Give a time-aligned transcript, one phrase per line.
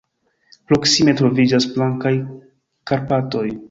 [0.71, 2.17] Proksime troviĝas Blankaj
[2.93, 3.49] Karpatoj.